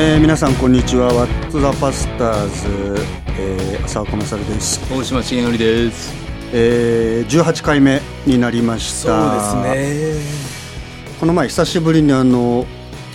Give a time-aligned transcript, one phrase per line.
[0.00, 1.12] えー、皆さんこんにちは。
[1.12, 3.02] ワッツ・ザ・パスターズ、
[3.36, 6.14] えー、浅岡勝です、大島重則です。
[6.52, 9.58] えー、18回目になりました。
[9.58, 11.18] そうですね。
[11.18, 12.64] この前久しぶりにあの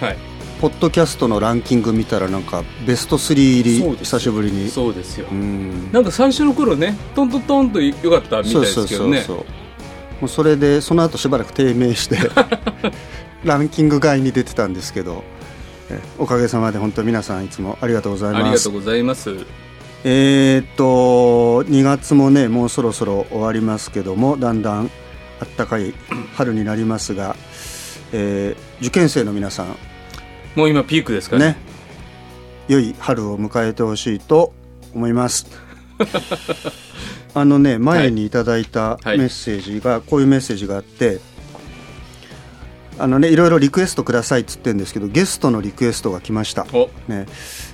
[0.02, 0.18] はい。
[0.60, 4.70] ポッドキャストのランキング見たらなんかベスト3入り久しぶりに。
[4.70, 5.90] そうですよ、うん。
[5.94, 9.22] なんか最初の頃ねトントントンとよかったみたいそうですけどね。
[9.22, 9.46] そうそうそう
[10.20, 12.18] もうそれでその後しばらく低迷して
[13.46, 15.24] ランキング外に出てたんですけど。
[15.30, 15.33] え
[16.18, 18.42] おかげさまで本当皆さんいつもありがとうございます。
[18.42, 19.36] ありがとうございます。
[20.06, 24.92] えーっと2月もねもうそろそろ終わりますけどもだんだん
[25.40, 25.94] あったかい
[26.36, 27.36] 春になりますが、
[28.12, 29.78] えー受験生の皆さん
[30.56, 31.58] もう今ピークですからね
[32.68, 34.54] 良い春を迎えてほしいと
[34.94, 35.48] 思います。
[37.34, 39.18] あのね前にいただいたはい。
[39.18, 41.20] メッセージが、こういうメッセージがあって
[43.00, 46.66] あのねいろいろリクエストくださいっつってんですけどゲストのリクエストが来ました。
[46.74, 46.90] お。
[47.08, 47.26] ね、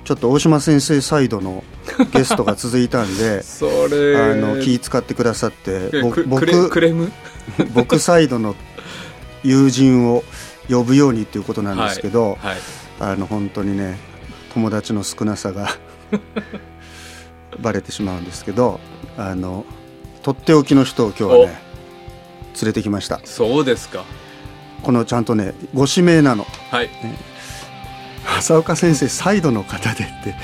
[0.03, 1.63] ちょっと大島先生サイドの
[2.13, 4.15] ゲストが続いたんで それ。
[4.17, 7.11] あの気使ってくださって僕クレーム？
[7.73, 8.55] 僕サイドの
[9.43, 10.23] 友人を
[10.69, 12.57] 呼ぶようにっていうことなんですけど、はい。
[12.99, 13.97] あの本当にね
[14.53, 15.69] 友達の少なさが
[17.59, 18.79] バレてしまうんですけど
[19.17, 19.65] あの
[20.21, 21.61] とっておきの人を今日はね
[22.61, 23.21] 連れてきました。
[23.23, 24.03] そうですか
[24.83, 26.45] このちゃんとねご指名なの。
[26.71, 26.89] はい。
[28.37, 30.35] 浅岡先生サイドの方でって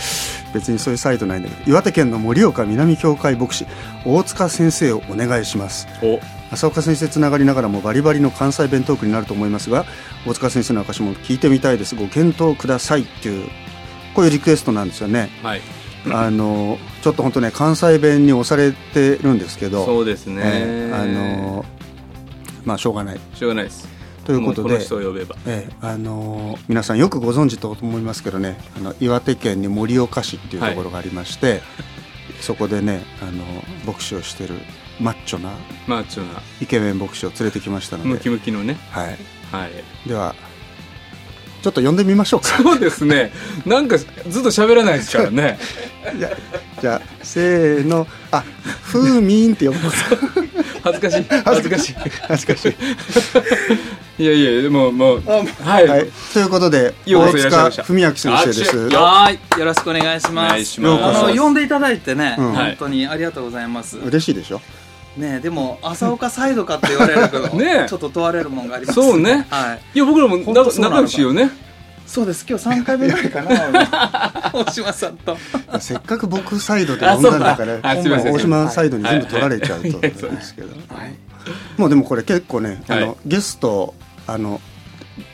[0.54, 3.66] 別にそういうサイドないんだけど岩手県の盛岡南教会牧師
[4.06, 5.88] 大塚先生をお願いします。
[6.02, 6.20] お。
[6.52, 9.86] 浅岡先生つながりながらもバリバリの関西弁トークになると思いますが
[10.26, 11.96] 大塚先生の証も聞いてみたいです。
[11.96, 13.50] ご検討くださいっていう
[14.14, 15.30] こういうリクエストなんですよね。
[15.44, 15.62] はい。
[16.12, 21.66] あのちょっと本当ね関西弁に押されてるんですけどそうですね、えーあの
[22.64, 23.20] まあしょうがない。
[23.34, 23.95] しょうがないです
[24.26, 24.80] ということで
[25.82, 31.62] あの皆さんよくご存知と思いますけどねあの岩手県に盛岡市っていうところがありまして、
[32.42, 33.44] そこでねあの
[33.86, 34.56] 牧師をしてる
[35.00, 35.52] マッチョな
[35.88, 36.42] マッチョな。
[36.62, 38.78] イケメン牧師を連れてきましたのムで、キムキのね。
[38.90, 39.18] はい、
[39.52, 40.08] はい。
[40.08, 40.34] では
[41.62, 42.48] ちょっと呼んでみましょうか。
[42.62, 43.32] そうですね。
[43.66, 44.08] なんかずっ
[44.44, 45.58] と喋らないですからね。
[46.18, 46.38] じゃ
[46.80, 48.08] じゃあせーの。
[48.32, 48.44] あ
[48.84, 49.80] ふーみんって呼ぶ
[50.84, 51.26] 恥ずかしい。
[51.44, 51.96] 恥ずかしい。
[52.28, 52.76] 恥ずかしい、
[54.18, 58.90] いやいやでももうはい、はい、ということで大塚文明先生です。
[58.92, 60.48] はい、よろしくお願いします。
[60.48, 61.20] お願いします。
[61.20, 62.54] あの呼んでいただいてね、うん。
[62.54, 63.98] 本当にありがとうございます。
[63.98, 64.62] 嬉しいでしょ？
[65.18, 69.02] ねでも浅岡サイドかって言われるけど、ねちょっと問われるもんがあります。
[69.02, 69.48] そうね。
[69.50, 69.82] はい。
[69.98, 71.52] いや僕らも仲良しよね
[72.06, 72.46] そうです。
[72.48, 74.52] 今日三回目ぐらいかな。
[74.54, 75.38] 大島さんと。
[75.80, 78.34] せっかく僕サイドで呼んだんだからあそうかあすいません。
[78.34, 79.88] 大島サイドに全部取られちゃうと。
[79.90, 80.56] なんです。
[80.56, 80.68] けど、
[81.78, 83.06] もうでもこれ結構ね、あはい。
[83.06, 83.94] のゲスト
[84.28, 84.62] あの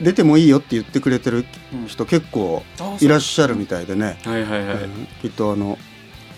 [0.00, 1.44] 出てもいいよって言ってくれてる
[1.86, 2.62] 人結構
[3.00, 5.08] いらっしゃるみたいでね、はいはいはい、うん。
[5.20, 5.78] きっとあの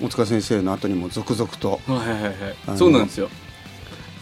[0.03, 1.81] 大塚先生の後にも続々と。
[1.87, 3.29] はいはいはいそうなんですよ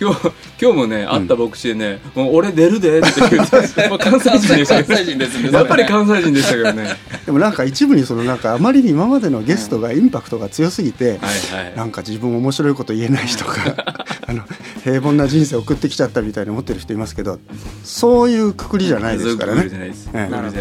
[0.03, 3.57] 今日今日もね会った牧師でね「もう俺出るで」って言って
[3.89, 6.83] まあ関西人でしたけど関西人ですねやっぱり関西人でしたけどね。
[6.83, 13.53] は いでもなんか一部にそのなんかあまりに今までのゲストがインパクトが強すぎて、はいなんか自分面白いこと言えない人が
[14.27, 14.43] あの
[14.83, 17.39] 平凡な人生を送ってきちゃったみたいに思ってる人いますけど
[17.85, 19.93] そういうくくりじゃないですからね。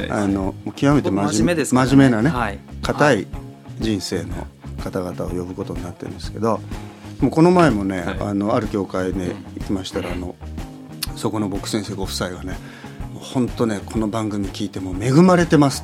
[0.10, 1.90] あの極めて真面目真面目ですからね。
[1.92, 2.60] 真面目なねはい。
[2.84, 3.28] 硬、い。
[3.80, 4.48] 人生の
[4.84, 6.62] 方々を呼ぶことになってるんですけど
[7.22, 8.20] もうこの前もね、はい。
[8.20, 10.36] あのある教会ね行きましたらあの
[11.16, 12.58] そこの牧先生ご夫妻がね
[13.14, 15.84] 本当ねこの番組聞いてもう恵まれてます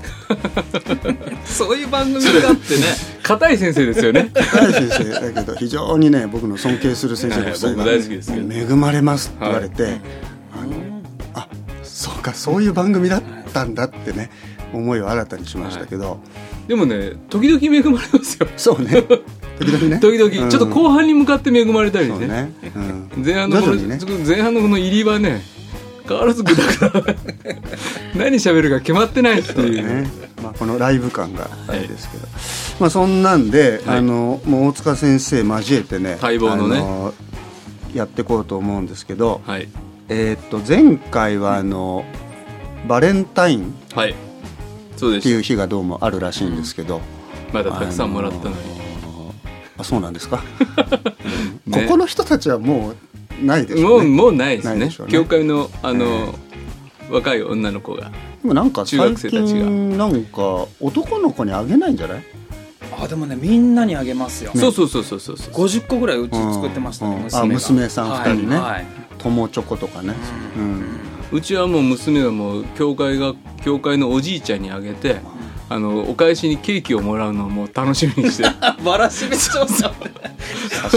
[1.46, 2.84] そういう番組があってね。
[3.22, 4.32] 硬い先生ですよね。
[4.34, 10.00] 高い先生だけど非常にね僕の尊敬する先生ご夫妻が恵まれますって言われて、
[10.54, 11.02] あの
[11.34, 11.48] あ
[11.84, 13.24] そうかそういう番組だっ
[13.54, 14.32] たんだってね
[14.74, 16.20] 思いを新たにしましたけど、
[16.68, 18.48] でもね時々恵まれますよ。
[18.56, 19.04] そうね
[19.60, 20.00] 時々ね。
[20.00, 22.28] 時々、ちょっと後半に向かって恵まれたりね。
[22.28, 22.80] ね、う
[23.20, 23.76] ん、前半のこの、
[24.26, 25.42] 前半のこの入りはね
[26.08, 27.16] 変わらずぐだぐだ
[28.16, 29.86] 何喋るか決まってないっていう。
[29.86, 30.12] ねね、
[30.42, 32.28] まあ、このライブ感があれですけど、
[32.80, 33.98] まあそんなんで、はい。
[33.98, 36.84] あのもう大塚先生交えてね待望のね。
[37.94, 39.68] やっていこうと思うんですけど、はい。
[40.10, 42.06] えーっと前回はあの
[42.88, 44.16] バレンタインはい。
[44.96, 47.02] そうでっていうし日がどうもあるらしいんですけど、
[47.52, 48.56] たまだたくさんもらったのに、
[49.78, 50.44] あそうなんですか、
[51.68, 51.84] う んね。
[51.84, 52.94] ここの人たちはも
[53.42, 54.06] うないでしもょうね。
[54.08, 54.86] うもうないですね。
[54.88, 54.92] ね。
[55.10, 56.34] 教会のあの、
[57.12, 58.12] 若い女の子が。
[58.42, 59.48] でもなんか中最学生たちが。
[59.48, 62.24] 近なんか男の子にあげないんじゃない？
[63.00, 64.52] あでもねみんなにあげますよ。
[64.56, 65.54] そうそうそうそうそうそう。
[65.54, 67.24] 50個ぐらいうち作ってましたね、うん。
[67.24, 67.44] 娘が。
[67.44, 68.56] あ娘さん二人ね。
[68.56, 68.86] はいはい。
[69.20, 70.14] 友チョコとかね、
[70.58, 70.84] うん。
[71.32, 73.34] うちはもう娘がもう教会が
[73.64, 75.18] 教会のおじいちゃんにあげて
[75.70, 78.44] あのお返しにケーキをもらうのをもう楽しみにして
[78.84, 79.92] バラシめちゃうさ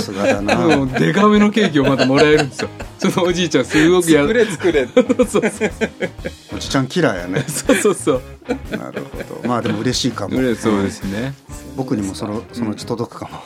[0.00, 0.56] すがだな。
[0.56, 2.68] もうデカめのケーキをまたもらえるんですよ。
[2.98, 4.86] そのおじいちゃんすごくや作れ作れ。
[4.86, 5.70] そうそう
[6.54, 7.44] おじちゃんキラーやね。
[7.48, 8.22] そうそうそう。
[8.70, 9.48] なるほど。
[9.48, 10.36] まあでも嬉しいかも。
[10.36, 11.34] そうそうですね
[11.80, 13.38] 僕にもそのそのうち届くかも、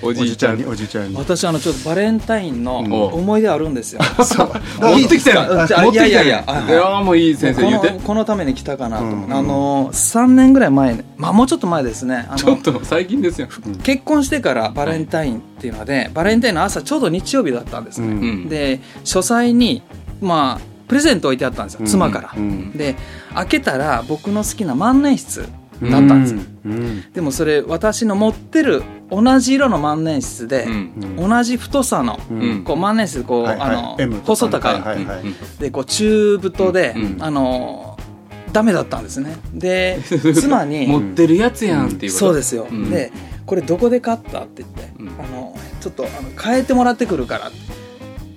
[0.00, 0.56] お おじいちゃん。
[0.56, 1.16] にじいちゃんにおじいちゃんに。
[1.16, 2.90] 私あのちょっとバレンタインのん。
[2.90, 4.00] 思い出あるんですよ。
[4.80, 6.44] 持ってきたよいいですか持ってきたよいやいやいや。
[6.46, 8.00] あいやもういい先生言うて。
[8.02, 9.38] このために来たかなと思って、うん。
[9.38, 12.26] あの3年ぐらい前まあもうちょっと前ですね。
[12.36, 13.48] ちょっと最近ですよ。
[13.82, 18.12] 結婚してからバレンタインっていうので、バレンタインの朝ちょうど日曜日だったんですね、うん。
[18.12, 18.48] うん。
[18.48, 19.82] で書斎に
[20.22, 22.72] まあプレゼント置いてあったんですよ、妻から、うん。
[22.72, 22.96] で
[23.34, 25.46] 開けたら僕の好きな万年筆
[25.82, 27.12] だったんですよ、うん。
[27.12, 31.16] でもそれ私の持ってる同じ色の万年筆で、うん。
[31.16, 32.18] 同じ太さの、
[32.64, 34.98] こう万年筆こう、あの細高い、
[35.58, 37.22] でこう中太で、うん。
[37.22, 37.98] あの
[38.52, 39.36] ダメだったんですね。
[39.54, 40.00] で
[40.34, 42.90] 妻に 持ってるやつやんっていうそうですよ、うん。
[42.90, 43.12] で
[43.46, 45.08] これどこで買ったって言って、うん。
[45.08, 47.48] あのちょっとあの変えてもらってくるから。
[47.48, 47.56] って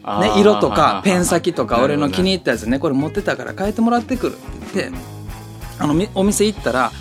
[0.03, 2.77] ね、色とかペン先とか俺の気に入ったやつね。
[2.77, 4.41] これ持ってたから変えてもらってくるって
[4.81, 4.97] 言って
[5.79, 6.91] あのみお店行ったら、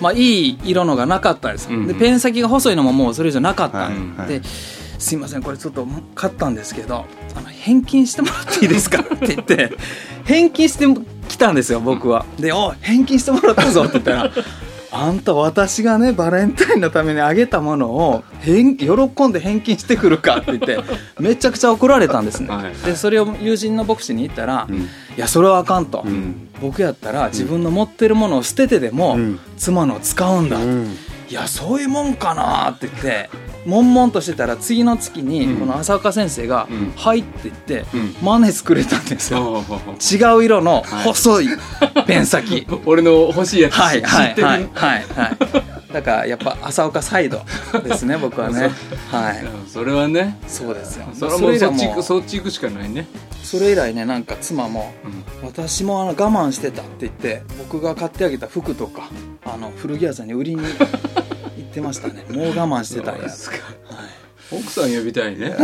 [0.00, 0.16] まあ、い
[0.50, 1.70] い色のがなかったんです。
[1.70, 1.86] よ、うん。
[1.86, 4.42] でペン先が細いのももうそれ以上なかったはいんで,、はい。
[4.98, 9.00] すいませんこれちょっと買ったんですけどあの返金してもらっていいですか？
[9.14, 9.72] って言って
[10.24, 10.86] 返金して
[11.28, 12.24] きたんですよ僕は。
[12.38, 14.30] で「おい返金してもらったぞ」って言ったら
[14.92, 20.78] あんた私がねバレンタインのためにあげたものを返喜んで返金してくるかって言って
[21.20, 24.74] めちゃくちゃ怒られたんですね、はいでそれを友人の牧師に言ったら「ん。
[24.74, 26.48] いやそれはあかん」と、ん。
[26.60, 29.38] 僕やったら自分の持ってるものを捨ててでも、うん。
[29.56, 30.96] 妻のを使うんだ、うん
[31.30, 33.30] いやそういうもんかなって言って
[33.64, 35.60] 悶々としてたら次の月にうん。
[35.60, 38.16] この浅岡先生がうん「はい」って言ってうん。
[38.20, 39.62] マネ作れたんですよ。
[40.12, 41.48] 違う色の細い
[42.06, 42.66] ペン先。
[42.84, 44.46] 俺の欲しいやつはい知ってる。
[44.46, 47.40] はいはいはいはいだからやっぱ浅岡サイド
[47.82, 48.70] ですね 僕はね。
[49.10, 49.44] はい。
[49.44, 50.38] うんそれはね。
[50.46, 51.06] そうですよ。
[51.14, 53.06] それはもう以来そっち行そっち行くしかないね。
[53.42, 55.46] それ以来ねなんか妻もうん。
[55.46, 59.08] 私もあの我慢してたって言って僕が買ってあげた服とか
[59.44, 60.62] あの古着屋さんに売りに
[61.56, 62.24] 行ってましたね。
[62.30, 63.20] もう我慢してたんや。
[63.20, 63.56] そうですか。
[63.56, 64.60] はい。
[64.60, 65.56] 奥さん呼びたいね。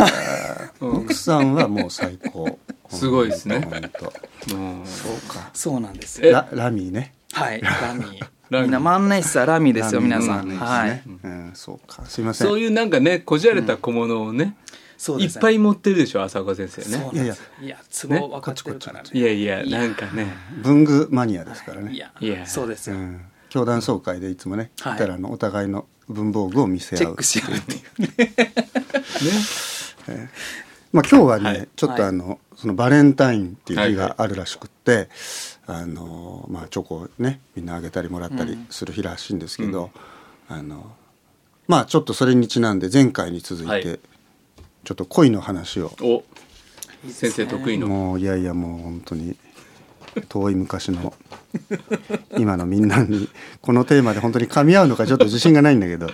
[0.81, 0.89] うん。
[1.03, 2.57] 奥さんはもう最高。
[2.89, 3.59] すごいですね。
[3.69, 4.81] 本当うん。
[4.85, 5.49] そうか。
[5.53, 6.27] そうなんですえ？
[6.27, 7.13] よララミーね。
[7.33, 10.57] はいラミーラミーみんな万年筆はラミーですよ皆さん、うん。
[10.57, 11.03] はい、ね。
[11.23, 11.51] うん。
[11.53, 12.05] そうか。
[12.05, 12.47] すいません。
[12.47, 14.55] そういうなんかねこじゃれた小物をね
[14.97, 15.37] そうですね。
[15.37, 17.09] いっぱい持ってるでしょ浅岡先生ね。
[17.09, 17.41] んです。
[17.61, 19.09] いやツボ分かってるからね。
[19.13, 20.27] いやいやなんかね。
[20.63, 21.93] 文具マニアですからね。
[21.93, 22.11] いや。
[22.19, 22.45] いや。
[22.45, 23.21] そうですよ、うん。
[23.49, 24.95] 教団総会でいつもねはい。
[24.95, 27.81] 来たらあのお互いの文房具を見せ合うチェックし合うっていう
[30.93, 31.67] まあ、今日はね、はい。
[31.75, 35.09] ちょっとあの、そのバレンタインっていう日があるらしくって、
[35.69, 39.91] あのまあ、チョコをねみんなあげたりもらったりする日らしいんですけど、
[40.47, 40.95] あの
[41.67, 43.99] まあちょっとそれにちなんで前回に続いて、はい。
[44.85, 45.91] ちょっと恋の話を。
[46.01, 46.23] お
[47.11, 47.87] 先生得意の。
[47.87, 49.35] もういやいやもう本当に
[50.29, 51.13] 遠い昔の
[52.39, 53.29] 今のみんなに
[53.61, 56.09] このテーマで本当に噛み合うのかちょっと自信がないんだけど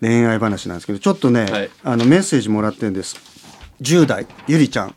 [0.00, 1.70] 恋愛話なんですけどちょっとね、はい。
[1.82, 3.16] あのメッセージもらってるんです。
[3.82, 4.94] 10代ゆりちゃん。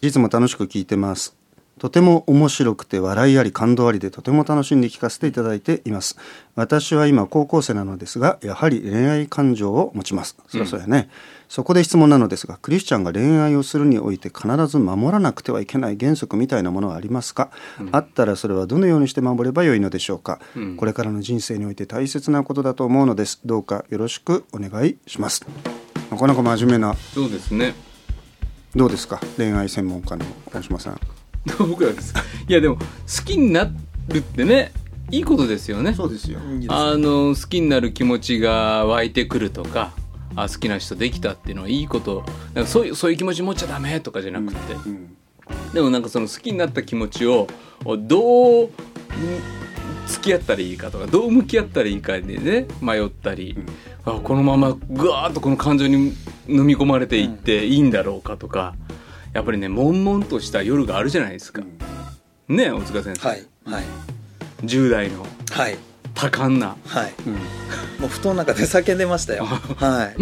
[0.00, 1.34] いつも楽しく聞いてます
[1.78, 6.16] とても面白くて笑いあり感動ありでとても楽しんで聞かせていただいています。
[6.54, 10.36] 私は今高校生なのですがやはり恋愛感情を持ちます。
[10.48, 11.10] そりゃそうやね、
[11.48, 17.50] そこで質問なのですがクリスチャンが恋愛をするにおいて必ず守らなくてはいけない原則みたいなものはありますか、
[17.90, 20.76] あったらそれはどのようにして守ればよいのでしょうか、うん。
[20.76, 23.40] これからの人生において大切なことだと思うのです。
[23.44, 25.44] どうかよろしくお願いします。
[26.10, 26.94] なかなか真面目な。
[26.94, 27.74] そうですね。
[28.76, 29.20] どうですか？
[29.36, 31.00] 恋愛専門家の大島さん
[31.58, 32.14] 僕らです。
[32.48, 32.82] いやでも好
[33.24, 33.70] きにな
[34.08, 34.72] るってね
[35.10, 35.94] いいことですよね。
[35.94, 36.38] そうですよ。
[36.68, 39.92] あの好きになる気持ちが湧いてくるとか
[40.36, 42.24] あ好きな人できたっていうのはいいこと。
[42.54, 45.16] なんかそういうそういう気持ち持っちゃダメとかじゃなくて、うん
[45.74, 47.48] でもなんかその好きになった気持ちを
[47.84, 48.70] どう
[50.06, 53.56] 付き合ったらいいかとかどう向き合ったらいいかでね迷ったり、
[54.04, 56.14] あこのままぐわーっとこの感情に
[56.48, 58.74] 飲み込まれていっていいんだろうかとか
[59.34, 61.62] やっぱりね悶々とした夜があるじゃないですか。
[62.48, 63.84] ね大塚先生、はいはい。
[64.62, 65.26] 10代の。
[65.50, 65.76] はい。
[66.14, 66.76] 多感な。
[66.86, 67.14] はい。
[67.26, 67.32] うん。
[67.34, 67.40] も
[68.04, 69.44] う布団の中で叫んでましたよ。
[69.76, 70.20] はい。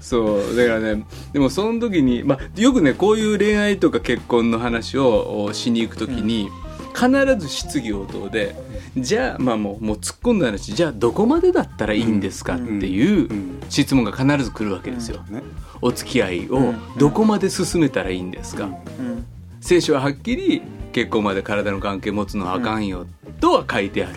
[0.00, 6.48] そうだからねでもその時に、まあ、よくねこういう恋愛とか結婚の話をしに行く時に、
[6.94, 8.54] 必ず質疑応答で
[8.96, 15.42] じゃあまあもうもう突っ込んだ話じゃあどこまでだったらいいんですかっていううん質問が必ず来るわけですよ、ね。
[15.82, 18.68] お付き合いをどこまで進めたらいいんですか、う
[19.02, 19.24] ん
[19.60, 20.62] 聖書ははっきり
[20.92, 23.04] 結婚まで体の関係持つのはあかんよ、
[23.40, 24.14] とは書いてある。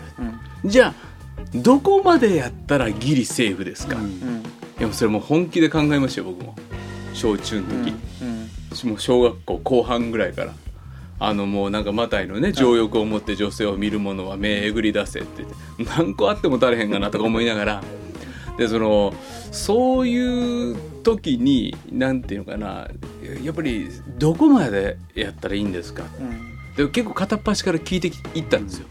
[0.64, 0.70] うん。
[0.70, 0.94] じゃあ
[1.56, 4.44] どこまでやったらギリセーフですか、いうん。
[4.80, 6.56] やそれもう本気で考えましたよ僕も。
[7.14, 10.54] 小中の時、もう小学校後半ぐらいから
[11.20, 15.44] あのもうなんかマタイのね情欲を持って女性を見る者は目えぐり出せって。
[15.44, 17.84] 言って何個あっても足れへんかなとか思いながら。
[18.58, 19.14] でその
[19.52, 22.88] そういう時になんていうのかな。
[23.44, 26.04] やっぱりどこまでやったらいいんですか。
[26.76, 28.08] で結構片っ端から聞いて
[28.38, 28.88] いったんですよ。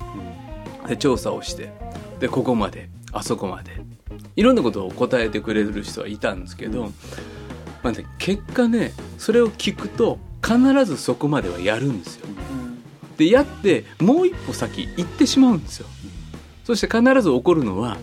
[0.86, 1.72] で調査をして。
[2.20, 3.72] でここまであそこまで。
[4.36, 6.92] いろんなことを答えてくれる人はいたんですけど、
[7.82, 12.26] まあね、結果ねそれを聞くと必ずそこまではやるんですよ。
[13.16, 15.86] でやってもう一歩先行ってしまうんですよ。
[16.64, 17.96] そして必ず起こるのは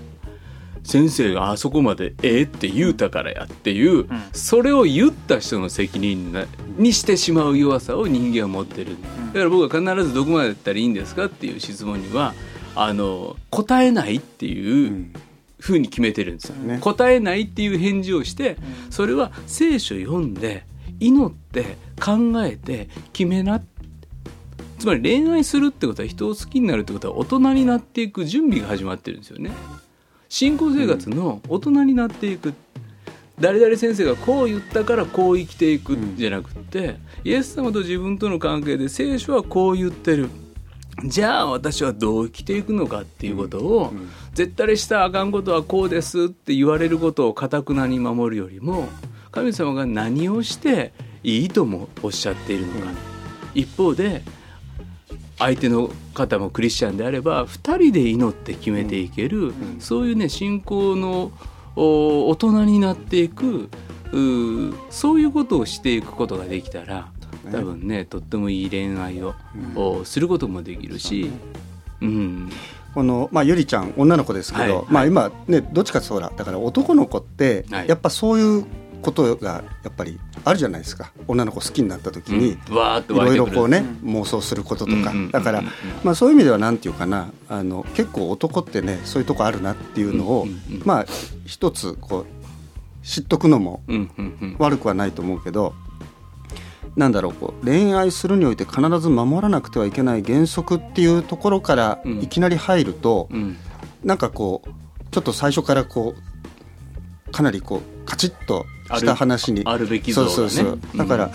[0.83, 6.45] 先生があそこまでええって言うたからやっていう、それを言った人の責任な
[6.77, 8.97] にしてしまう弱さを人間は持ってる。
[9.27, 12.33] だから僕は必ずどこまでやったらいいんですかっていう質問には
[12.75, 15.07] あの答えないっていう
[15.59, 18.57] ふうに決めてるんですよ、ね答えないっていう返事をして
[18.91, 20.65] それは聖書読んで
[20.99, 23.61] 祈って考えて決めな
[24.77, 29.51] つまり恋愛するってことは人を好きになるってことは大人になっていく準備が始まってるんですよね。
[30.29, 32.53] 信仰生活の大人になっていく、
[33.39, 40.29] 誰々先生がこう言ったからこう生きていくんじゃなくって、イエス様と自分との関係で聖書はこう言ってる。
[41.05, 43.93] じゃあ私はどう生きていくのかっていうことを、
[44.33, 48.89] 絶対したらあかんことはこうですって言われることをかたくなに守るよりも
[49.35, 52.91] 神様が何をしていいともおっしゃっているのか、
[53.53, 54.23] 一方で
[55.37, 61.33] 相手の方もクリスチャンであれば2人で祈って決めていける、そういうね信仰の
[61.75, 63.69] お大人になっていく
[64.89, 67.11] そういうことをしていくことができたら
[67.51, 69.35] 多分ねとってもいい恋愛を、
[69.75, 71.29] おすることもできるし、
[72.01, 72.49] うん、
[72.93, 74.85] この、まあ、ゆりちゃん女の子ですけど、はい。
[74.89, 77.89] まあ、今ねどっちかっていうとほらだから男の子って、はい。
[77.89, 78.65] やっぱそういう
[79.05, 81.11] ことがやっぱりあるじゃないですか。
[81.27, 82.57] 女の子好きになった時に、い
[83.07, 85.63] ろいろこうね、妄想することとか、だから、
[86.03, 90.47] まあ、そういう意味ではなんていうかなあの結構男ってねそういうとこあるなっていうのを、
[90.83, 91.05] まあ
[91.45, 93.83] 一つこう知っとくのも
[94.57, 95.75] 悪くはないと思うけど
[96.95, 102.21] なんだろうこう恋愛するにおいて必ず守らなくてはいけない原則っていうところからうん。
[102.21, 103.57] いきなり入ると、うん。
[104.03, 104.69] なんかこう
[105.11, 106.15] ちょっと最初からこ
[107.27, 109.63] うかなりこうカチッとした話に。
[109.65, 110.13] あるべきね。
[110.13, 110.79] そうそうそう。
[110.95, 111.31] だから、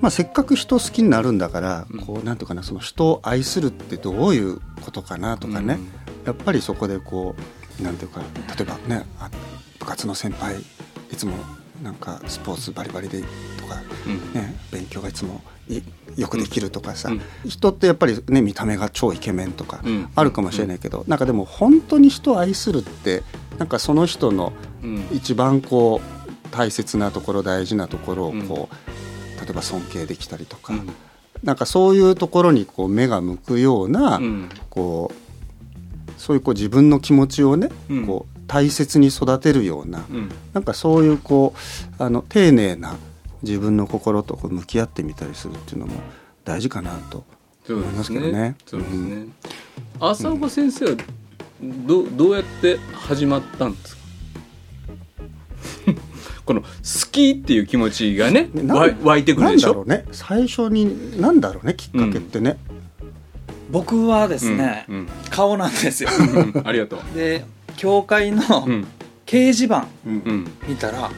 [0.00, 6.26] まあ、せっかく人好きになるんだから、こうなんとかなその人を愛するってどういうことかなとかね、うん。
[6.26, 7.34] やっぱりそこでこ
[7.80, 9.30] うなんていうか例えばねあ
[9.78, 10.56] 部活の先輩
[11.12, 11.32] いつも
[11.82, 14.32] なんかスポーツバリバリでとか、うん。
[14.34, 15.80] ね、勉強がいつもい
[16.16, 17.22] よくできるとかさ、うん。
[17.48, 20.08] 人ってやっぱりね見た目が超イケメンとかうん。
[20.14, 23.22] あるかもしれないけど、なんかでも本当に人を愛するって
[23.58, 24.52] なんかその人の
[24.82, 25.06] うん。
[25.12, 26.13] 一番こう
[26.56, 30.88] 大切なところ大事なところをこう、例えば尊敬できたりとか、うん。
[31.42, 34.48] なんかそういうところにこう目が向くような、うん。
[34.70, 38.06] こうそういうこう自分の気持ちをね、うん。
[38.06, 40.30] こう大切に育てるような、うん。
[40.52, 41.54] なんかそういうこ
[41.98, 42.96] うあの丁寧な
[43.42, 45.94] 自分の心とこう向き合ってみたりするっていうのも
[46.44, 47.24] 大事かなと
[47.68, 48.30] 思いますそうですね。
[48.30, 48.56] けどね。
[48.64, 49.26] そうですね。
[49.98, 50.96] 浅岡先生は
[51.86, 54.03] どうどうやって始まったんですか？
[56.44, 56.66] この好
[57.10, 58.50] きっていう気持ちがね
[59.02, 59.68] 湧いてくるでしょ？
[59.68, 60.04] なんだろう。
[60.04, 60.04] ね。
[60.12, 62.58] 最初になんだろうねきっかけってね、
[63.70, 66.10] 僕はですね、うん顔なんですよ。
[66.18, 67.16] うんありがとう。
[67.16, 67.44] で
[67.76, 68.86] 教会のうん。
[69.26, 70.22] 掲示板うん。
[70.24, 70.50] うん。
[70.68, 71.10] 見たら、もう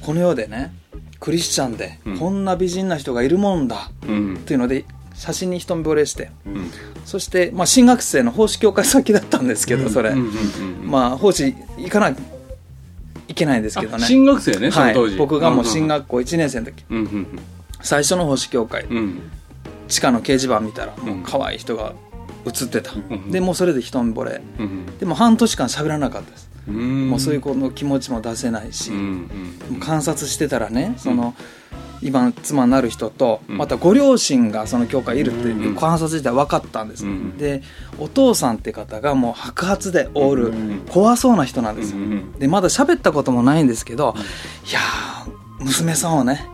[0.00, 0.74] この世でね
[1.20, 2.18] クリスチャンでうん。
[2.18, 4.34] こんな美人な人がいるもんだうん。
[4.34, 4.84] っていうので
[5.14, 6.70] 写真に一目惚れしてうん。
[7.04, 12.16] そして、まあ、新学生の奉仕協会先だったんですけど、それ、うんうんうんまあ奉仕行かな
[13.28, 14.04] いいけないんですけどね。
[14.04, 14.94] あ新学生ねそはい。
[14.94, 15.16] の当時。
[15.16, 16.84] 僕がもう進学校1年生の時。
[16.90, 17.26] うんうん
[17.82, 18.84] 最初の奉仕協会。
[18.84, 18.96] うん。
[18.96, 19.22] うん
[19.86, 21.20] 地下の掲示板見たらもうん。
[21.20, 21.92] う可愛い人が
[22.46, 24.40] 写ってた、んでもうそれで一目惚れ。
[24.58, 27.10] うんでも半年間喋らなかったです、うん。
[27.10, 29.30] もうそういう子の気持ちも出せないし、うん
[29.70, 31.34] うん観察してたらねその、
[32.02, 33.58] 今妻になる人とうん。
[33.58, 35.76] またご両親がその教会いるってうん。
[35.76, 37.36] 観察して分かったんです、うん。
[37.36, 37.62] で
[37.98, 40.82] お父さんって方がもう白髪でオール、うん。
[40.88, 42.32] 怖そうな人なんですよ、うん。
[42.38, 44.14] でまだ喋ったこともないんですけど、
[44.68, 46.46] いやー娘さんをね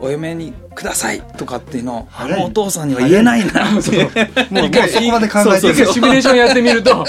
[0.00, 2.08] お嫁にくださいとかっていうの
[2.40, 7.04] をお父さんには言えないな もうそこまで考えて シミュレーションやってみると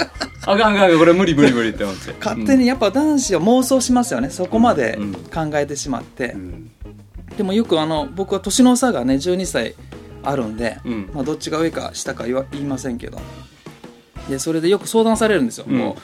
[0.48, 2.14] あかんあかんこれ無理無理無理って思って。
[2.20, 4.30] 勝手にやっぱ男子は妄想しますよね。
[4.30, 5.14] そこまでうん。
[5.14, 6.72] 考えてしまって、うん
[7.38, 9.76] でもよくあの僕は年の差がね12歳
[10.24, 11.10] あるんで、うん。
[11.14, 13.20] まあ、どっちが上か下か言わ言いませんけど。
[14.30, 15.78] でそれでよく相談されるんですよ、うん。
[15.78, 15.96] もう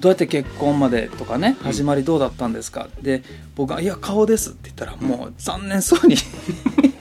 [0.00, 3.22] どうやって結婚までとかね始まりどうだったんですか、で
[3.54, 6.16] 僕が「いや顔です」って言ったらもう残念そうに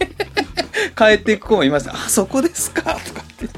[0.95, 3.49] 帰っていく子もいました「あそこですか」とかって。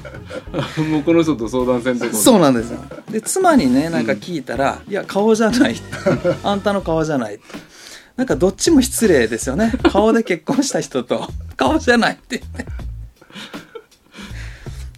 [0.82, 2.80] もうこの人と相談せんとこそうなんですよ。
[3.10, 5.76] で妻にねなんか聞いたら「いや顔じゃない」
[6.42, 7.40] あんたの顔じゃない」
[8.16, 9.74] なんかどっちも失礼ですよね。
[9.92, 11.28] 顔で結婚した人と。
[11.58, 12.38] 顔じゃないって。
[12.38, 12.66] 言って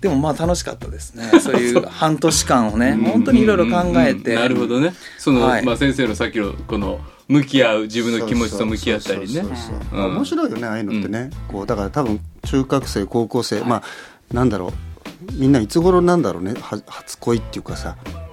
[0.02, 1.32] でもまあ楽しかったですね。
[1.40, 4.34] そういう半年間をね本当にいろいろ考えて。
[4.34, 4.40] うん。
[4.40, 4.94] なるほどね。
[5.18, 5.66] その、はい。
[5.66, 9.44] まあ、先生のさっきのこの向き合う自分の気持ちと向き合ったりね。
[9.92, 13.84] 面白いよねああいうのってね、こうだから多分中学生高校生、まあ
[14.32, 15.34] なんだろう。
[15.34, 16.54] みんないつ頃なんだろうね。
[16.60, 17.96] は初恋っていうかさ。
[18.04, 18.25] 初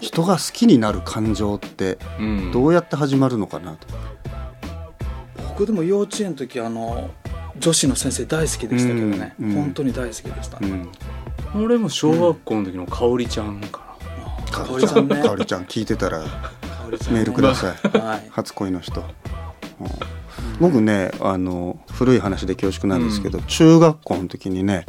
[0.00, 2.52] 人が好きになる感情ってうん。
[2.52, 3.86] どうやって始まるのかなと、
[5.48, 7.10] 僕でも幼稚園の時あの
[7.58, 9.54] 女子の先生大好きでしたけどね、うんうん。
[9.54, 10.88] 本当に大好きでした、うん、
[11.64, 13.96] 俺も小学校の時の香織ちゃんか
[14.50, 15.22] かかおりちゃんね。
[15.22, 16.20] かおりちゃん聞いてたら
[17.10, 17.98] メールください。
[17.98, 18.28] はい。
[18.30, 19.06] 初恋の人、うん。
[20.60, 24.84] 僕ねあの古い話で恐縮なんですけど、中学校の時にね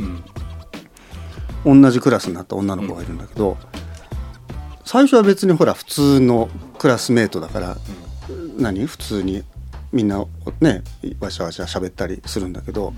[1.63, 1.81] な、うん。
[1.81, 3.57] 同じクラスになった女の子がいるんだけど、
[4.93, 7.77] 最初は別にほら普通のクラスメートだから、
[8.59, 8.85] 何？
[8.85, 9.43] 普通に
[9.91, 10.23] みんな
[10.62, 10.83] ね
[11.19, 12.93] わしゃわしゃ喋ったりするんだけど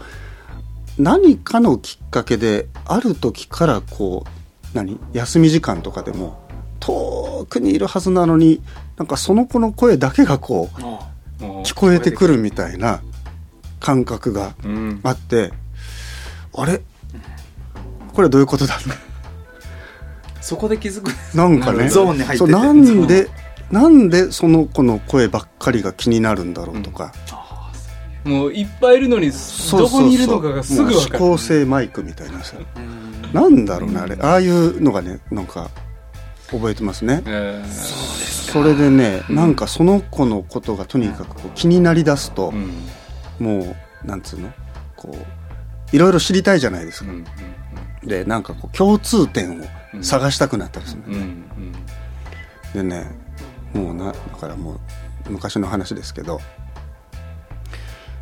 [0.98, 5.00] 何かのきっかけである時からこう何？
[5.14, 6.46] 休み時間とかでも
[6.82, 8.62] 遠くにいるはずなのに
[8.98, 11.14] なんかその子の声だけがこうあ
[11.64, 13.02] 聞こえてくるみたいな
[13.80, 15.00] 感覚がうん。
[15.02, 15.54] あって
[16.54, 16.82] あれ？
[18.12, 18.78] これはどういうことだ
[20.46, 21.90] そこで気づくなんかね。
[21.90, 22.52] ゾーンに入ってて。
[22.52, 23.28] なんで
[23.72, 27.14] なんでその子の声ばっかりが気になるんだろうとか、
[28.24, 29.32] もういっぱいいるのに
[29.72, 31.06] どこにいるのかがすぐ分かる。
[31.06, 32.58] 指向性マイクみたいなさ。
[33.34, 34.16] なんだろうねあれ。
[34.22, 35.72] ああいうのがねなんか
[36.52, 37.24] 覚えてますね。
[37.26, 38.52] えー。
[38.52, 44.54] それでねなんかその子のことがとにかくこう気になりだすとう、んもうなんつうの？
[44.96, 47.26] こういろいろ知りたいじゃないですか、うん。
[48.08, 49.66] でなんかこう共通点を
[50.02, 51.04] 探したくなったりする
[52.74, 53.12] でね
[53.74, 54.80] もうなだからもう
[55.30, 56.40] 昔の話ですけど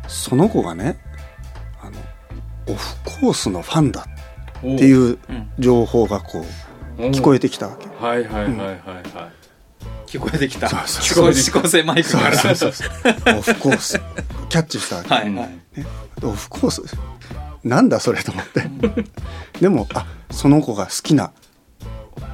[0.08, 0.98] その子がね
[1.80, 1.98] あの
[2.68, 4.06] オフコースのファンだ
[4.58, 5.18] っていう
[5.58, 6.44] 情報がこ
[6.98, 7.86] う聞こえてきたわけ。
[7.88, 8.84] はいはいはいはいはい。
[10.06, 10.68] 聞こえてきた。
[10.68, 12.36] そうそう聞こえ指向性マイクから。
[12.36, 12.90] そうそうそう
[13.38, 14.00] オフコース。
[14.48, 15.34] キャッチしたわけ、はいはい。
[15.34, 15.62] ね、
[16.22, 16.82] オフコース。
[17.64, 18.70] なんだそれと思って。
[19.60, 21.32] でもあその子が好きな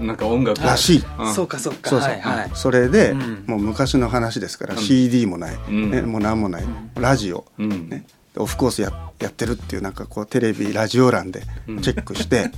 [0.00, 0.60] なんか音楽。
[0.62, 1.04] らしい。
[1.18, 1.34] うん。
[1.34, 1.90] そうかそうか。
[1.90, 2.50] そうそう、はいはい。
[2.54, 3.44] それで、うん。
[3.46, 5.90] もう昔の話ですから、CD もない、ん。
[5.90, 6.64] ね、もう何もない、
[6.96, 7.88] ラジオ、うん。
[7.88, 8.04] ね、
[8.36, 11.80] オフコースややってるっていうなんかこうテレビラジオ欄でうん。
[11.80, 12.50] チェックして、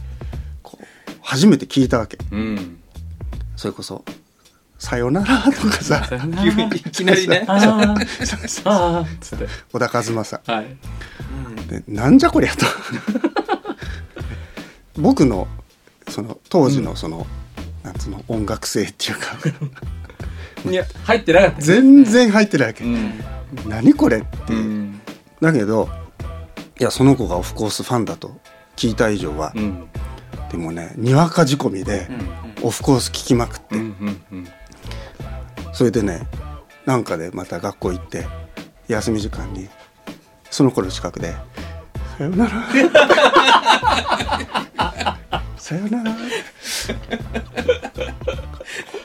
[0.63, 0.85] こう
[1.21, 2.19] 初めて聞いたわけ。
[2.31, 2.79] うん。
[3.57, 4.05] それこそ
[4.79, 6.09] 「さよなら」とかさ。
[6.75, 7.45] いきなりね。
[7.47, 8.63] あー。
[8.65, 9.19] あー。
[9.21, 10.41] つって小田和正。
[10.47, 10.77] はい。
[11.69, 12.67] でなんじゃこりゃと。
[14.97, 15.49] 僕の
[16.13, 17.27] その当時のその、
[17.83, 19.39] なんつうの音楽性っていうか。
[20.71, 21.61] いや入ってなかった。
[21.63, 23.25] 全然入ってないわけ、うん。
[23.67, 24.53] 何これって。
[24.53, 25.01] いう、うん。
[25.41, 25.89] だけど
[26.79, 28.39] いやその子がオフコースファンだと
[28.77, 29.89] 聞いた以上は、うん。
[30.51, 32.09] でもねにわか仕込みで、
[32.61, 34.49] オフコース聞きまくって、うんうんうん。
[35.73, 36.21] それでね
[36.85, 38.27] なんかでまた学校行って
[38.87, 39.67] 休み時間に
[40.51, 41.35] その子の近くで
[42.19, 42.53] 「さよなら」
[45.63, 46.17] 「さよなら」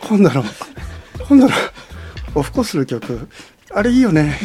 [0.09, 0.43] 今度の
[1.27, 1.51] 今度の
[2.33, 3.29] オフコースの曲
[3.71, 4.39] あれいいよね。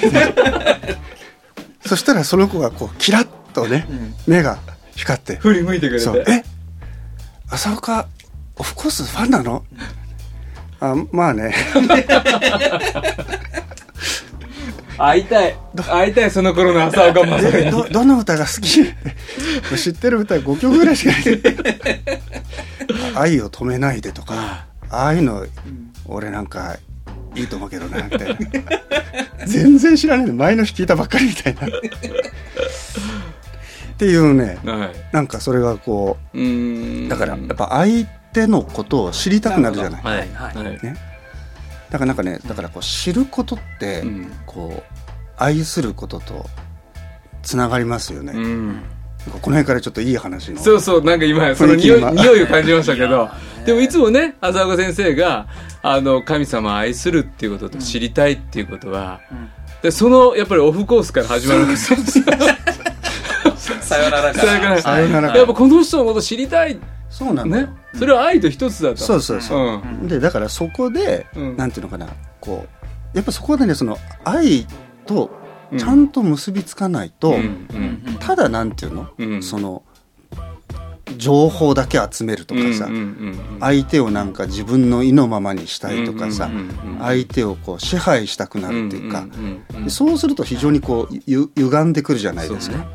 [1.86, 3.86] そしたらその子がこうキラッとね、
[4.26, 4.58] 目が
[4.94, 5.36] 光って。
[5.36, 6.04] 振り向いてくれて。
[6.04, 6.22] そう。
[6.28, 6.44] え？
[7.50, 8.06] 浅岡
[8.56, 9.64] オフコースファンなの？
[10.80, 11.54] あまあね
[14.98, 15.56] 会いたい。
[15.90, 18.84] 会いたいその頃の浅岡正えにどどの歌が好き？
[19.78, 21.40] 知ってる歌5曲ぐらいしかない
[23.16, 25.46] 「愛を止めないで」とかああいうの
[26.06, 26.76] 俺なんか
[27.34, 28.36] いいと思うけどなみたいな。
[29.46, 30.34] 全然知らないの。
[30.34, 31.66] 前の日聞いたばっかりみたいな。
[31.66, 31.70] っ
[33.96, 34.92] ていうねはい。
[35.12, 40.28] なんかそれがこうだからやっぱ相手のことを知りたくなるじゃないはい。
[40.32, 40.84] はい。
[40.84, 40.96] ね
[41.92, 44.32] だからなんかねだからこう知ることって、うん。
[44.46, 44.82] こう
[45.36, 46.46] 愛することと
[47.42, 48.82] つながりますよね、うん。
[49.26, 50.58] この辺からちょっといい話の。
[50.58, 53.28] そうそうなんか今その匂い匂いを感じましたけど。
[53.66, 55.46] でもいつもね浅岡先生が
[55.82, 59.20] あの神様を愛するっていうことと知りたいっていうことは、
[59.82, 61.92] でそのやっぱりオフコースから始まるんです。
[61.92, 61.98] よ
[63.82, 66.80] さよならかさよならさよならやっぱこの人のこと知りたい。
[67.10, 67.66] そうなんだよ。
[67.66, 68.96] ねそれは愛と一つだと。
[68.96, 69.58] そうそうそう。
[69.58, 70.08] うん。
[70.08, 71.56] でだからそこで、うん。
[71.56, 72.08] なんていうのかな
[72.40, 72.66] こ
[73.14, 74.66] うやっぱそこでねその愛
[75.06, 75.30] と
[75.76, 77.40] ちゃんと結びつかないと、うんう
[78.12, 78.16] ん。
[78.20, 79.42] ただなんていうの、うん。
[79.42, 79.82] その
[81.18, 83.02] 情報だけ集めるとかさ、うんうんう
[83.56, 86.98] ん相手をなんか自分の意のままにしたいとかさ、うんうんうんうん。
[86.98, 92.86] 相手をこう支配したくなるっていうか、んんうんでそうすると非常にこうゆ歪んでくるじゃないですか。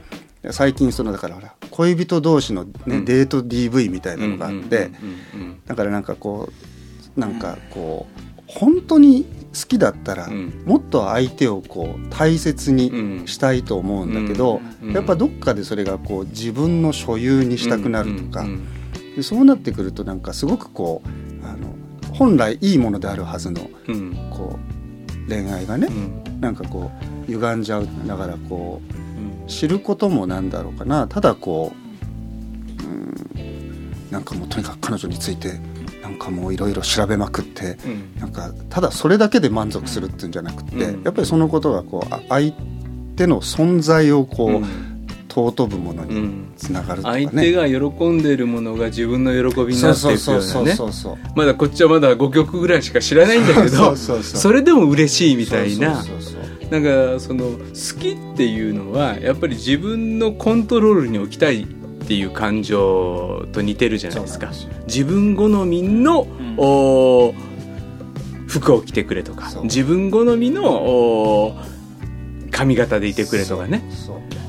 [0.52, 3.06] 最近そのだからほら恋人同士の、ねうん。
[3.06, 4.90] デート DV みたいなのがあって、
[5.68, 6.50] だからなんかこ
[7.16, 10.64] うなんかこう本当に好きだったら、うん。
[10.66, 13.28] もっと相手をこう大切うにん。
[13.28, 18.46] したいと思うんだけど、うんやっぱどっかでそれがこう自分の所有にしたくなるとか、
[19.16, 21.76] でそうなってくるとなんかすごくこうあの
[22.16, 24.16] 本来いいものであるはずのうん。
[24.32, 24.58] こ
[25.28, 26.42] う恋愛がね、うん。
[26.42, 26.90] なんかこ
[27.28, 29.07] う歪んじゃうだからこううん
[29.48, 31.08] 知ることもなんだろうかな。
[31.08, 35.60] ただこううんなんかもうとにかく彼女について
[36.02, 38.20] なんかもういろいろ調べまくってうん。
[38.20, 41.04] なんかただそれだけで満足するっていうんじゃなくて、うん。
[41.04, 42.54] やっぱりそのことがこうあ相
[43.16, 44.66] 手の存在をこう、うん。
[45.30, 46.54] 尊ぶものにうん。
[46.58, 47.26] つながるとかね。
[47.26, 50.74] 相手が喜んでいるものが自分の喜びになっていくようなね。
[50.74, 54.42] そうそうまだこっちはまだ5曲ぐらいしか知らないんだけそどうそうそう。
[54.42, 56.02] それでも嬉しいみたいな。
[56.02, 56.37] そうそうそう
[56.70, 61.66] なんかその好きっていうのはやっぱり自分のコントロールに置きたいっ
[62.08, 64.54] ていう感情と似てるじゃないですか。
[64.54, 64.74] すよ。
[64.88, 66.56] 自分好みの、ん。
[66.58, 67.34] お
[68.48, 69.52] 服を着てくれとか。
[69.64, 71.58] 自分好みのお
[72.52, 73.84] 髪型でいてくれとかね。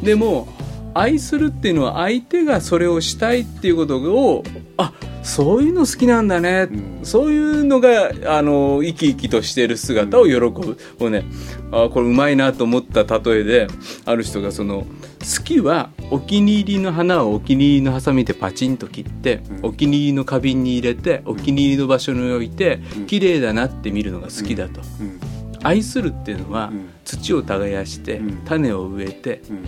[0.03, 0.49] でも
[0.95, 4.45] 愛するっていうのは相手がそれをしたいっていうことを
[4.77, 4.93] あ
[5.29, 7.05] そういうの好きなんだね、うん。
[7.05, 10.51] そういうのがあの生き生きとしている姿を喜ぶ、
[10.99, 11.25] もうね
[11.71, 13.67] あこれうまいなと思った例えで
[14.07, 14.87] ある人がその
[15.21, 19.67] 好きはお気に入りの花をお気に入りのハサミでパチンと切って、うん。
[19.67, 23.07] お気に入りの花瓶に入れてお気に入りの場所に置いて、うん。
[23.07, 25.21] 綺麗だなって見るのが好きだと、うん。
[25.63, 26.89] 愛するっていうのは、うん。
[27.05, 28.37] 土を耕して、うん。
[28.47, 29.65] 種を植えてうん。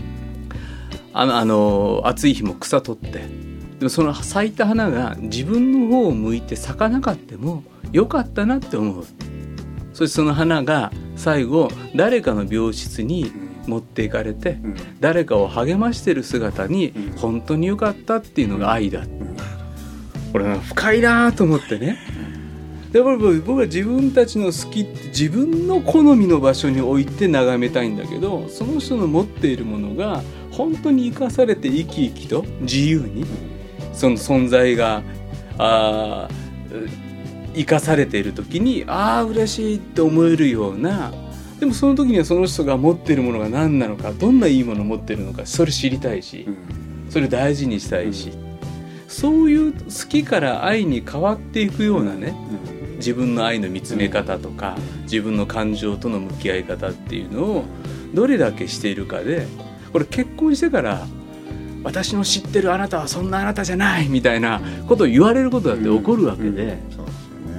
[1.12, 3.49] あのあの暑い日も草取って
[3.80, 9.04] でもその咲いた花が自分の方を向いて咲かなかってもよかったなって思う。
[9.94, 13.32] そしてその花が最後誰かの病室に
[13.66, 14.76] 持っていかれてうん。
[15.00, 17.12] 誰かを励ましてる姿にうん。
[17.16, 19.36] 本当によかったっていうのが愛だうん
[20.34, 21.98] 俺は深いなと思ってね。
[22.92, 33.24] で僕僕は自分たちの好きって自分の好みの場所に置いて眺めたいんだけどその人の持っているものが本当に生かされて生き生きと自由に
[33.92, 35.02] その存在が
[35.58, 37.10] あー
[37.54, 41.12] 生かされている時にああ嬉しいって思えるような
[41.58, 46.46] でもその時にはその人が持っているものが何なのかどんないいものを持っているのかそれ知りたいし
[47.10, 48.30] それ大事にしたいし、
[49.08, 52.36] そういう好きから愛に変わっていくようなね
[52.96, 57.64] 自分の愛の見つめ方とか自分の感情との向き合い方っていうのを
[58.14, 59.46] どれだけしているかで
[59.92, 61.06] これ結婚してから
[61.82, 66.78] 私の知ってるあなたはそんなあなたじゃないみたいなことを言われることだって起こるわけで、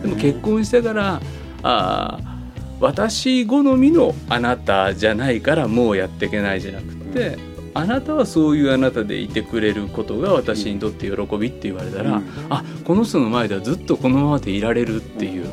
[0.02, 1.22] でも結婚してから
[1.64, 2.32] あー
[2.80, 7.38] 私好みのあなたじゃないからもうやっていけないじゃなくて、
[7.76, 12.26] あなたはそういうあなたでいてくれることが私にとって喜びって言われたら、うん。
[12.50, 15.48] あこの人の前ではずっとこのままでいられるっていう、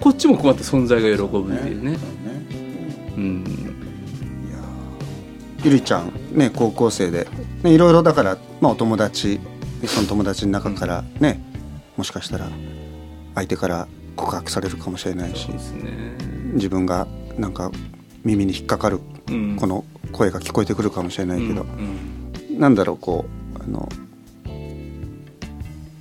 [0.00, 1.98] こっちもまた存在が喜ぶっていうね。
[5.62, 7.26] ゆりちゃんね高校生で、
[7.62, 9.40] ね、いろいろだから、まあ、お友達
[9.86, 11.40] その友達の中からね、
[11.96, 12.48] もしかしたら
[13.34, 15.58] 相手から告白されるかもしれないしね。
[16.54, 17.06] 自分が
[17.38, 17.70] なんか
[18.24, 19.56] 耳に引っかかるうん。
[19.56, 22.58] この声が聞こえてくるかもしれないけど、うん。
[22.58, 23.24] なんだろうこ
[23.58, 23.88] うあの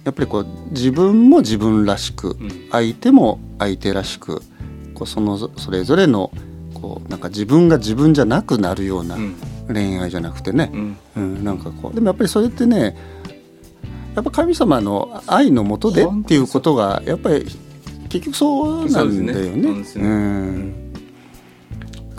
[0.03, 2.67] やっぱりこう自分も自分らしく、うん。
[2.71, 4.41] 相手も相手らしく
[4.93, 6.31] こうそのぞそれぞれの
[6.73, 9.35] こうなんか自分が自分じゃなくなるようなうん
[9.73, 10.97] 恋愛じゃなくてね、うん。
[11.17, 11.95] うんなんかこう。
[11.95, 12.97] でもやっぱりそれってね
[14.15, 17.45] やっぱ神様の愛のもとでっていうことがやっぱり
[18.09, 19.83] 結局そうなんだよね。
[19.85, 20.03] そう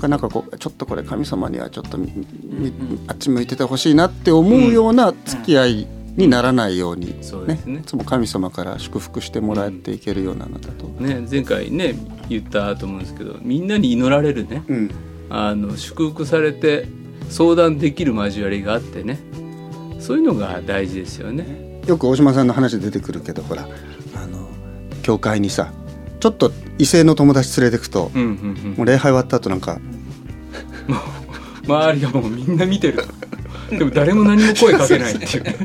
[0.08, 2.10] なんかこうちょっとこれ神様にはちょっとみ
[2.42, 2.72] み
[3.06, 5.86] あっち向いててほしいなって思うような付き合い
[6.16, 7.80] にならないように、そうですね。
[7.80, 10.86] いつも神様から祝福してもらっていけるようなあなたと。
[11.02, 11.94] ね、前回ね
[12.30, 14.62] 言ったと思うんですけどみんなに祈られるね。
[14.68, 14.90] うん。
[15.28, 16.88] あの祝福されて
[17.28, 19.20] 相談できる交わりがあってね。
[20.00, 21.80] そういうのが大事ですよね。
[21.86, 23.68] よく大島さんの話出てくるけどほら
[24.14, 24.48] あの
[25.02, 25.72] 教会にさ
[26.20, 29.78] ちょっと異性の友達連れてくと、うんうんもう礼拝終わった後なんか
[30.88, 33.04] うん、周りがもうみんな見てる。
[33.70, 35.44] でも誰も何も声かけないっていう。
[35.44, 35.56] ね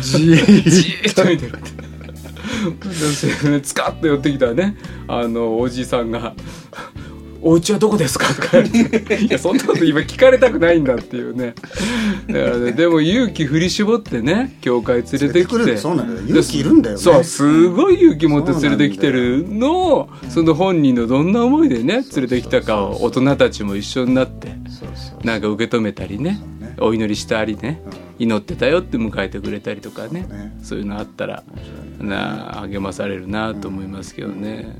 [0.00, 1.52] じーっと見てる
[3.60, 4.76] でスカッと寄ってきたね
[5.08, 6.34] あのおじさんが
[7.42, 8.58] 「お家はどこですか?」とか。
[8.60, 11.54] いやそんなこと今聞かれたくないんだっていうね。
[12.28, 15.76] だからねでも勇気振り絞ってね教会連れてきて。
[15.76, 16.26] そうなんだよ。
[16.28, 17.02] 勇気いるんだよね。
[17.02, 24.48] そうすごい勇気持って連れてきてるのをその本人のどんな思いでね連れてきたかを大人たちも一緒になって
[25.24, 26.40] なんか受け止めたりね
[26.78, 27.80] お祈りしたりね
[28.18, 30.52] 祈ってたよって迎えてくれたりとかねね。
[30.62, 31.42] そういうのあったら
[31.98, 34.76] なあ励まされるなと思いますけどね。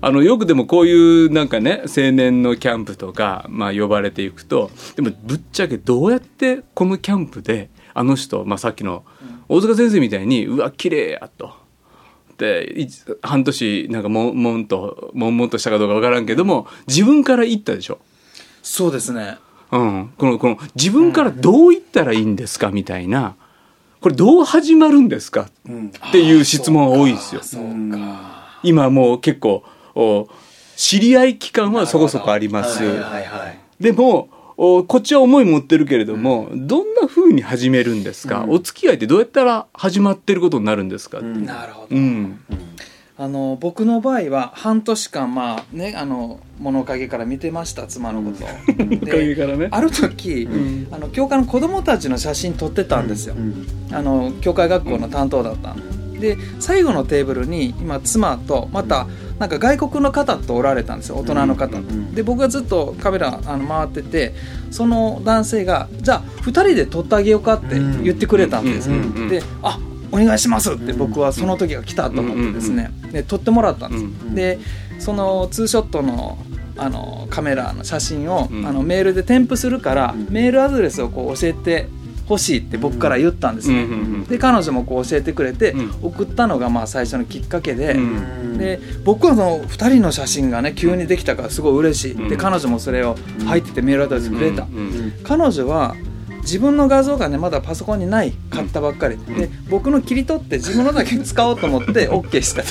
[0.00, 9.04] あのよくでもこういうなんかね青年のキャンプとか、まあ、呼ばれていくとでもぶっちゃけどうやってこのキャンプであの人、まあ、さっきの
[9.48, 11.54] 大塚先生みたいにうわ綺麗やと。
[12.38, 12.88] でい
[13.22, 17.98] 半年なんかもんもんともんもんとしたかどうかわからんけども自分から言ったでしょ？
[18.62, 19.38] そうですね。
[19.72, 23.36] うん、このこの自分からどう言ったらいいんですかみたいな。
[24.02, 25.48] これどう始まるんですか？
[25.66, 25.86] うん。
[25.88, 27.42] っていう質問が多いですよ。
[27.42, 29.64] そうか今もう結構
[29.94, 30.28] お
[30.76, 32.84] 知り合い期間はそこそこあります。
[32.84, 38.50] はいはいはいでもおこっちは思い持ってるけれども、どんな風に始めるんですか、うん。
[38.52, 41.22] お付き合いってどうやったら始まってることになるんですか、う。
[41.22, 41.44] ん。
[41.44, 41.94] なるほど。
[41.94, 42.40] うん。
[43.18, 48.44] あの僕の場合は半年間まあねあの物陰から見てました妻のこと。
[48.44, 49.68] を、おかげからね。
[49.70, 50.88] ある時、ん。
[50.90, 53.66] あの教会の子供たちの写真撮ってたんですよ、うん。
[53.92, 59.06] あの教会学校の担当だったんでで最後のテーブルに今妻とまた
[59.38, 61.16] なんか外国の方とおられたんですよ。
[61.16, 61.78] 大人の方
[62.14, 64.34] で僕がずっとカメラあの回ってて
[64.70, 69.78] その男性が「じゃあ2人で撮ってあげようか」って言ってくれたんです、うんうんうんで「あ
[70.12, 74.34] お願いします」って僕はその時が来たと思ってですね、で撮ってもらったんです、うん。
[74.34, 74.58] で
[74.98, 76.38] そのツーショットの
[76.78, 78.66] あのカメラの写真を、うん。
[78.66, 80.32] あのメールで添付するから、うん。
[80.32, 81.88] メールアドレスをこう教えて
[82.26, 85.90] ほしいって僕から言ったんですね、うんで彼女もこう教えてくれて、うん。
[86.02, 88.58] 送ったのがまあ最初のきっかけで、うん。
[88.58, 92.28] で僕はその2人の写真がね急にできたからすごい嬉しい、うん。
[92.28, 94.66] で彼女もそれを入っててメールアドレスくれた、
[95.22, 95.94] 彼女は
[96.46, 102.62] 自分の画像がねまだパソコンにない買ったばっかり、で僕の切り取って自分のだけ使おうと思って OK した。
[102.62, 102.68] と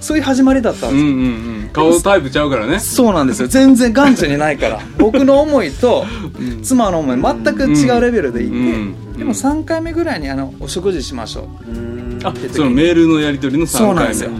[0.00, 1.22] そういう始まりだったんですよ、うんうん
[1.62, 1.70] うん。
[1.72, 2.78] 顔タイプちゃうからね。
[2.80, 3.48] そうなんですよ。
[3.48, 4.80] 全然眼中にないから。
[4.98, 6.04] 僕の思いと
[6.38, 6.62] うん。
[6.62, 11.70] 妻の思い全く違うレベルでいて、うんでも3回目ぐらいにあのお食事しましょう。
[11.70, 12.20] うん。
[12.22, 13.86] あそのメールのやり取りの3回目。
[13.86, 14.30] そうなんですよ。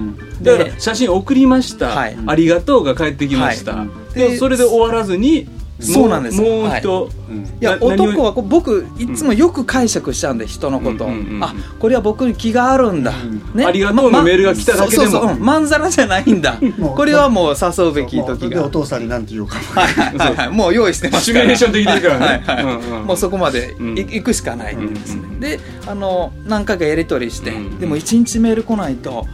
[0.43, 2.17] だから写真送りました、はい。
[2.27, 4.15] ありがとうが返ってきました、はい。
[4.15, 6.63] でそれで終わらずにもそうなんですよ。
[6.63, 7.45] もう人、うん。
[7.45, 13.13] いや男はこう僕いつもよく解釈しちゃうんで人のことを、うんあこれは僕に気があるんだ、
[13.55, 15.03] うんありがとうのメールが来ただけでも。
[15.05, 15.45] そうそうそううん。
[15.45, 16.59] まんざらじゃないんだ。
[16.97, 18.65] これはもう誘うべき時が。
[18.65, 20.49] お父さんに何て言おうかはいはいはいはい。
[20.51, 22.79] もう用意してますシミュレーションできてるからね。
[23.05, 29.25] もうそこまでいくしかないんですであの何回かやり取りして、うんでも1日メール来ないとは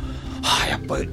[0.64, 1.09] あやっぱり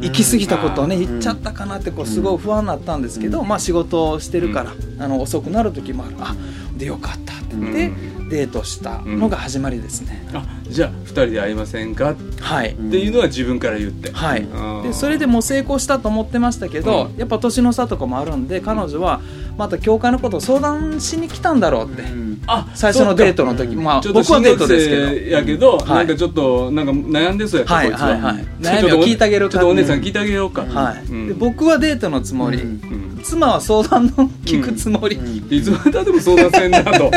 [0.00, 1.06] 行き過ぎたことをね、うん。
[1.06, 6.16] 言っちゃったかなってこうすごい不安になったんですけど、まあ仕事をしてるから、あの遅くなる時もある。
[6.18, 6.34] あ
[6.76, 12.10] でよかったって言って、うデートしたのが始まりですね、あじゃあ2人で会いませんか？
[12.10, 14.42] っはい、ていうのは自分から言って、はい。
[14.42, 17.16] うんでそれでもう成功したと思ってましたけど、うん。
[17.16, 19.20] やっぱ年の差とかもあるんで彼女は
[19.56, 22.02] また教会のことを相談しに来たんだろうって、
[22.48, 25.06] あ最初のデートの時まあ僕はデートですけど。
[25.06, 25.88] どやけど、はい。
[25.98, 28.36] なんかちょっとなんか悩んでそうやった、はいは、はいはい。
[28.38, 31.04] ちょっと悩みを聞いてあげるちょっとお姉さん聞いてあげようか、はい。
[31.04, 32.68] うんで僕はデートのつもり、うん。
[32.92, 34.12] うん妻は相談の
[34.44, 35.16] 聞くつもり、
[35.50, 37.10] いつまでたっても相談せんなと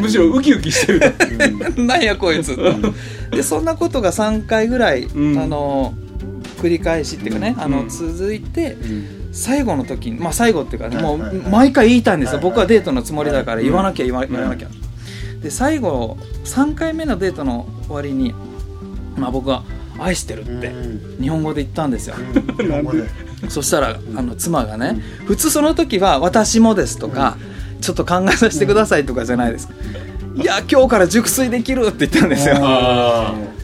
[0.00, 1.00] むしろウキウキしてる。
[1.74, 2.56] となんやこいつ
[3.30, 5.38] でそんなことが3回ぐらい、うん。
[5.38, 5.92] あの
[6.58, 9.06] 繰り返しっていうかね、あのうん続いてうん。
[9.32, 11.36] 最後の時にまあ最後っていうかね、もはいはいはい。
[11.46, 13.64] う毎回言いたいんですよ、はいはい僕はデートのつもりだからはい。
[13.64, 14.30] 言わなきゃ言わ,、ん。
[14.30, 14.68] 言わなきゃ。
[15.42, 18.34] で最後3回目のデートの終わりに
[19.16, 19.62] まあ僕は
[19.98, 21.22] 「愛してる」ってうん。
[21.22, 22.14] 日本語で言ったんですよ、
[23.48, 27.36] そしたらあの妻がね普通その時は「私もです」とか、
[27.80, 29.74] ちょっと考えさせてくださいとかじゃないですか、
[30.36, 32.56] いや今日から熟睡できるって言ったんですよ、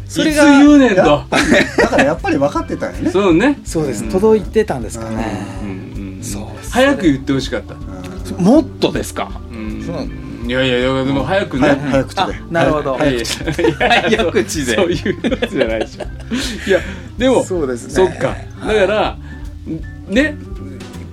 [0.08, 3.10] それがいつ言うねんとだからやっぱり分かってたよね。
[3.10, 3.58] そうね。
[3.64, 4.10] そうです、うん。
[4.10, 8.44] 届いてたんですかね、うんうんそう早く言ってほしかった、うん。
[8.44, 9.40] もっとですか？
[9.50, 9.82] うん。
[9.84, 10.08] そうい
[10.52, 12.98] やいやいやでも早くね、早早口あでなるほど、い。
[12.98, 14.74] 早口で。
[14.74, 16.02] そういうやつじゃないでしょ。
[16.68, 16.80] いや
[17.18, 17.94] でもそうですね。
[17.94, 18.36] そっか。
[18.60, 19.18] だから
[20.08, 20.36] ね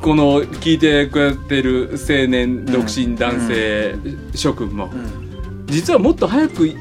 [0.02, 3.96] この聞いてくれてる青年独身男性
[4.36, 5.66] 諸君もうん。
[5.68, 6.74] 実はもっと早く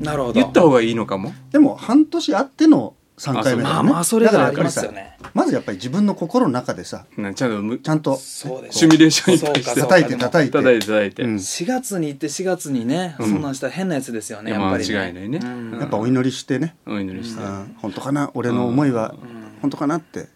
[0.00, 0.34] なるほど。
[0.34, 1.32] 言った方がいいのかも？
[1.50, 3.78] でも半年あっての3回目だね。
[3.78, 5.16] あまあそれがありますよね。
[5.32, 9.80] まずやっぱり自分の心の中でさなちゃんとシミュレーションいっぱいして。
[9.80, 10.52] そうか叩いて叩いて。
[10.52, 11.34] 叩いて叩いて、うん。
[11.36, 15.38] 4月に行って4月にね、そんなんしたら変なやつですよねいややっぱり、ね、間違いないね。
[15.38, 15.78] うん。
[15.78, 18.30] やっぱお祈りしてね、お祈りして、うん、本当かな？
[18.34, 19.14] 俺の思いは
[19.60, 20.28] 本当かなってやっ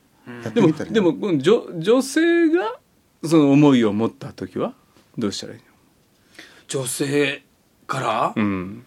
[0.45, 0.95] てでもみたりね。
[0.95, 2.79] でもこの女女性が
[3.25, 4.75] その思いを持った時は
[5.19, 5.61] どうしたらいい
[6.69, 7.43] 女性
[7.87, 8.85] から、のうん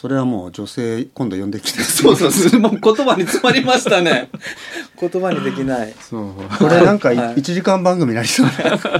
[0.00, 1.82] それはもう女性今度呼んできて。
[1.82, 2.58] そうそうそう。
[2.58, 4.30] もう言葉に詰まりましたね。
[4.98, 5.92] 言葉にできない。
[6.00, 6.30] そう。
[6.58, 7.16] これなんかはい。
[7.34, 8.46] 1時間番組になりそう。
[8.46, 8.52] ね、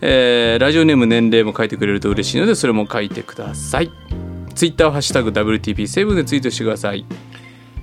[0.00, 3.90] えーラジオネーム年齢も書いてくれると嬉しいのでそれも書いてください。
[4.54, 7.04] ツイッターをハッシュタグ WTP7 でツイートしてください。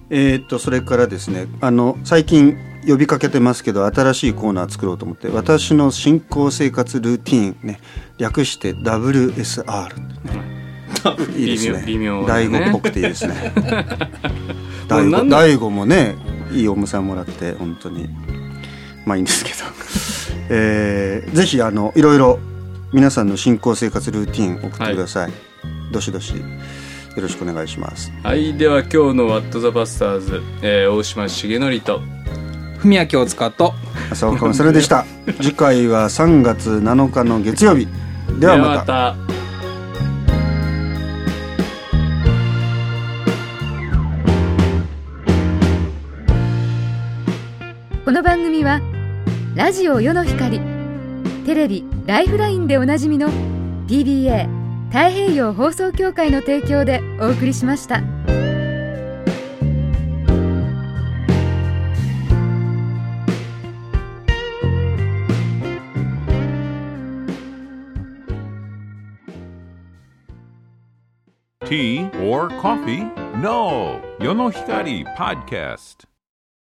[0.10, 7.80] えーっとそれからですねあの最近呼びかけてますけど新しいコーナー作ろうと思って私の信仰生活ルーティーンね
[8.20, 9.90] 略して WSR っ
[10.22, 10.55] てね
[11.38, 11.84] いいですね。
[11.86, 12.66] 微妙大だね。
[12.66, 13.54] 悟っぽくていいですね。
[14.88, 16.16] 大悟大悟もね
[16.52, 18.10] いいおむさんもらって本当に。
[19.06, 19.58] まあいいんですけど、
[20.50, 22.40] えーぜひあのいろいろ
[22.92, 25.32] 皆さんの信仰生活ルーティン送ってください、
[25.92, 26.42] どしどしよ
[27.22, 28.12] ろしくお願いします。
[28.24, 32.02] はいでは今日の「ワット・ザ・バスターズ」えー大島重則と
[32.82, 33.74] 文明京塚と
[34.12, 35.06] 浅岡それでした。
[35.42, 37.88] 次回は3月7日の月曜日。
[38.40, 39.16] ではまた
[48.26, 48.82] 番組は
[49.54, 50.60] ラジオ世の光
[51.46, 53.30] テレビ「ライフライン」でおなじみの
[53.88, 54.48] PBA
[54.88, 58.02] 太平洋放送協会の提供でお送りしました。
[71.66, 73.06] Tea or coffee?
[73.40, 74.02] No.
[74.20, 76.15] Yonohikari Podcast.